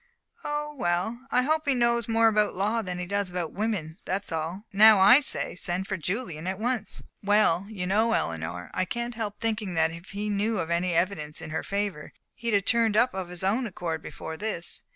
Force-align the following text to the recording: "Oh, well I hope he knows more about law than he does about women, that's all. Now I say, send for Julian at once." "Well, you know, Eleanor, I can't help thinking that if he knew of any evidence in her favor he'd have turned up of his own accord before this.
"Oh, 0.43 0.73
well 0.73 1.27
I 1.29 1.43
hope 1.43 1.67
he 1.67 1.75
knows 1.75 2.07
more 2.07 2.27
about 2.27 2.55
law 2.55 2.81
than 2.81 2.97
he 2.97 3.05
does 3.05 3.29
about 3.29 3.53
women, 3.53 3.99
that's 4.03 4.31
all. 4.31 4.65
Now 4.73 4.99
I 4.99 5.19
say, 5.19 5.53
send 5.53 5.85
for 5.87 5.95
Julian 5.95 6.47
at 6.47 6.57
once." 6.57 7.03
"Well, 7.21 7.67
you 7.69 7.85
know, 7.85 8.11
Eleanor, 8.13 8.71
I 8.73 8.83
can't 8.83 9.13
help 9.13 9.39
thinking 9.39 9.75
that 9.75 9.91
if 9.91 10.09
he 10.09 10.27
knew 10.27 10.57
of 10.57 10.71
any 10.71 10.95
evidence 10.95 11.39
in 11.39 11.51
her 11.51 11.61
favor 11.61 12.13
he'd 12.33 12.55
have 12.55 12.65
turned 12.65 12.97
up 12.97 13.13
of 13.13 13.29
his 13.29 13.43
own 13.43 13.67
accord 13.67 14.01
before 14.01 14.37
this. 14.37 14.81